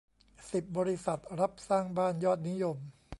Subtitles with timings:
[0.51, 2.77] สิบ บริษัทรับสร้างบ้านยอดนิยม